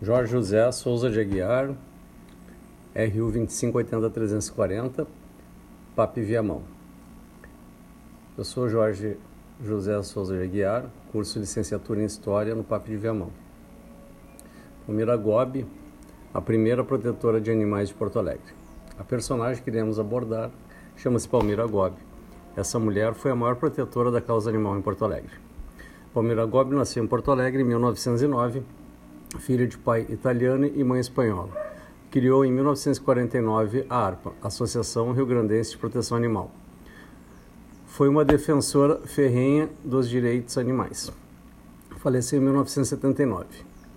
Jorge 0.00 0.30
José 0.30 0.70
Souza 0.70 1.10
de 1.10 1.18
Aguiar, 1.18 1.70
RU 2.94 3.32
2580-340, 3.32 5.04
PAP 5.96 6.18
Viamão. 6.18 6.62
Eu 8.36 8.44
sou 8.44 8.68
Jorge 8.68 9.16
José 9.60 10.00
Souza 10.04 10.36
de 10.36 10.44
Aguiar, 10.44 10.84
curso 11.10 11.34
de 11.34 11.40
licenciatura 11.40 12.00
em 12.00 12.04
História 12.04 12.54
no 12.54 12.62
PAP 12.62 12.86
de 12.86 12.96
Viamão. 12.96 13.32
Palmira 14.86 15.16
Gobi, 15.16 15.66
a 16.32 16.40
primeira 16.40 16.84
protetora 16.84 17.40
de 17.40 17.50
animais 17.50 17.88
de 17.88 17.94
Porto 17.96 18.20
Alegre. 18.20 18.54
A 18.96 19.02
personagem 19.02 19.60
que 19.60 19.68
iremos 19.68 19.98
abordar 19.98 20.52
chama-se 20.96 21.28
Palmira 21.28 21.66
Gobi. 21.66 21.98
Essa 22.56 22.78
mulher 22.78 23.14
foi 23.14 23.32
a 23.32 23.34
maior 23.34 23.56
protetora 23.56 24.12
da 24.12 24.20
causa 24.20 24.48
animal 24.48 24.78
em 24.78 24.80
Porto 24.80 25.04
Alegre. 25.04 25.32
Palmira 26.14 26.46
Gobi 26.46 26.76
nasceu 26.76 27.02
em 27.02 27.08
Porto 27.08 27.32
Alegre 27.32 27.62
em 27.62 27.66
1909 27.66 28.62
filho 29.38 29.66
de 29.66 29.78
pai 29.78 30.06
italiano 30.08 30.66
e 30.66 30.84
mãe 30.84 31.00
espanhola. 31.00 31.50
Criou 32.10 32.44
em 32.44 32.52
1949 32.52 33.86
a 33.88 33.96
ARPA, 33.96 34.32
Associação 34.42 35.12
Rio 35.12 35.26
Grandense 35.26 35.72
de 35.72 35.78
Proteção 35.78 36.16
Animal. 36.16 36.50
Foi 37.86 38.08
uma 38.08 38.24
defensora 38.24 39.00
ferrenha 39.04 39.68
dos 39.84 40.08
direitos 40.08 40.58
animais. 40.58 41.12
Faleceu 41.98 42.40
em 42.40 42.44
1979. 42.44 43.46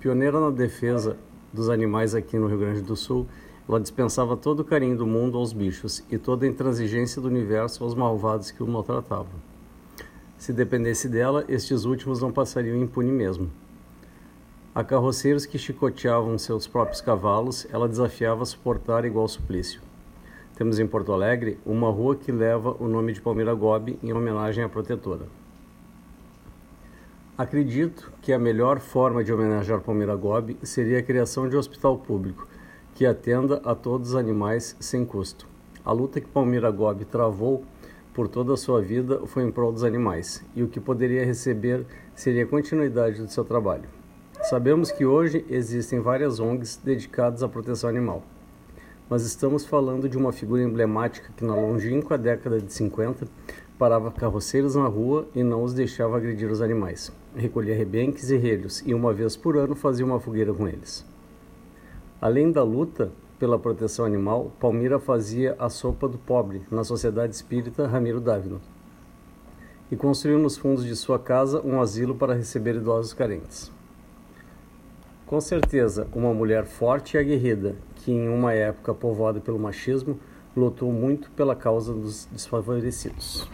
Pioneira 0.00 0.40
na 0.40 0.50
defesa 0.50 1.16
dos 1.52 1.68
animais 1.68 2.14
aqui 2.14 2.38
no 2.38 2.46
Rio 2.46 2.58
Grande 2.58 2.80
do 2.80 2.96
Sul, 2.96 3.26
ela 3.68 3.80
dispensava 3.80 4.36
todo 4.36 4.60
o 4.60 4.64
carinho 4.64 4.96
do 4.96 5.06
mundo 5.06 5.38
aos 5.38 5.52
bichos 5.52 6.04
e 6.10 6.18
toda 6.18 6.44
a 6.44 6.48
intransigência 6.48 7.22
do 7.22 7.28
universo 7.28 7.82
aos 7.82 7.94
malvados 7.94 8.50
que 8.50 8.62
o 8.62 8.66
maltratavam. 8.66 9.32
Se 10.36 10.52
dependesse 10.52 11.08
dela, 11.08 11.44
estes 11.48 11.84
últimos 11.84 12.20
não 12.20 12.30
passariam 12.30 12.76
impune 12.76 13.10
mesmo. 13.10 13.50
A 14.74 14.82
carroceiros 14.82 15.46
que 15.46 15.56
chicoteavam 15.56 16.36
seus 16.36 16.66
próprios 16.66 17.00
cavalos, 17.00 17.64
ela 17.72 17.88
desafiava 17.88 18.44
suportar 18.44 19.04
igual 19.04 19.28
suplício. 19.28 19.80
Temos 20.56 20.80
em 20.80 20.86
Porto 20.86 21.12
Alegre 21.12 21.60
uma 21.64 21.88
rua 21.90 22.16
que 22.16 22.32
leva 22.32 22.74
o 22.80 22.88
nome 22.88 23.12
de 23.12 23.20
Palmeira 23.20 23.54
Gobi 23.54 23.96
em 24.02 24.12
homenagem 24.12 24.64
à 24.64 24.68
protetora. 24.68 25.26
Acredito 27.38 28.12
que 28.20 28.32
a 28.32 28.38
melhor 28.38 28.80
forma 28.80 29.22
de 29.22 29.32
homenagear 29.32 29.80
Palmeira 29.80 30.16
Gobi 30.16 30.58
seria 30.64 30.98
a 30.98 31.02
criação 31.04 31.48
de 31.48 31.54
um 31.54 31.60
hospital 31.60 31.96
público 31.96 32.48
que 32.96 33.06
atenda 33.06 33.62
a 33.64 33.76
todos 33.76 34.08
os 34.08 34.16
animais 34.16 34.76
sem 34.80 35.04
custo. 35.04 35.46
A 35.84 35.92
luta 35.92 36.20
que 36.20 36.26
Palmeira 36.26 36.72
Gobi 36.72 37.04
travou 37.04 37.64
por 38.12 38.26
toda 38.26 38.54
a 38.54 38.56
sua 38.56 38.82
vida 38.82 39.24
foi 39.24 39.44
em 39.44 39.52
prol 39.52 39.70
dos 39.70 39.84
animais, 39.84 40.44
e 40.52 40.64
o 40.64 40.68
que 40.68 40.80
poderia 40.80 41.24
receber 41.24 41.86
seria 42.12 42.42
a 42.42 42.48
continuidade 42.48 43.22
do 43.22 43.30
seu 43.30 43.44
trabalho. 43.44 43.88
Sabemos 44.44 44.92
que 44.92 45.06
hoje 45.06 45.42
existem 45.48 46.00
várias 46.00 46.38
ONGs 46.38 46.78
dedicadas 46.84 47.42
à 47.42 47.48
proteção 47.48 47.88
animal, 47.88 48.22
mas 49.08 49.24
estamos 49.24 49.64
falando 49.64 50.06
de 50.06 50.18
uma 50.18 50.32
figura 50.32 50.62
emblemática 50.62 51.32
que 51.34 51.42
na 51.42 51.54
longínqua 51.54 52.18
década 52.18 52.60
de 52.60 52.70
50 52.70 53.26
parava 53.78 54.12
carroceiros 54.12 54.74
na 54.74 54.86
rua 54.86 55.26
e 55.34 55.42
não 55.42 55.62
os 55.62 55.72
deixava 55.72 56.18
agredir 56.18 56.50
os 56.50 56.60
animais. 56.60 57.10
Recolhia 57.34 57.74
rebenques 57.74 58.28
e 58.28 58.36
relhos 58.36 58.82
e 58.84 58.92
uma 58.92 59.14
vez 59.14 59.34
por 59.34 59.56
ano 59.56 59.74
fazia 59.74 60.04
uma 60.04 60.20
fogueira 60.20 60.52
com 60.52 60.68
eles. 60.68 61.06
Além 62.20 62.52
da 62.52 62.62
luta 62.62 63.10
pela 63.38 63.58
proteção 63.58 64.04
animal, 64.04 64.52
Palmira 64.60 64.98
fazia 64.98 65.56
a 65.58 65.70
sopa 65.70 66.06
do 66.06 66.18
pobre 66.18 66.60
na 66.70 66.84
Sociedade 66.84 67.34
Espírita 67.34 67.86
Ramiro 67.86 68.20
Dávila 68.20 68.60
e 69.90 69.96
construiu 69.96 70.38
nos 70.38 70.58
fundos 70.58 70.84
de 70.84 70.94
sua 70.94 71.18
casa 71.18 71.62
um 71.62 71.80
asilo 71.80 72.14
para 72.14 72.34
receber 72.34 72.76
idosos 72.76 73.14
carentes. 73.14 73.73
Com 75.34 75.40
certeza, 75.40 76.06
uma 76.14 76.32
mulher 76.32 76.64
forte 76.64 77.16
e 77.16 77.18
aguerrida, 77.18 77.74
que 77.96 78.12
em 78.12 78.28
uma 78.28 78.52
época 78.52 78.94
povoada 78.94 79.40
pelo 79.40 79.58
machismo, 79.58 80.16
lutou 80.56 80.92
muito 80.92 81.28
pela 81.32 81.56
causa 81.56 81.92
dos 81.92 82.28
desfavorecidos. 82.30 83.44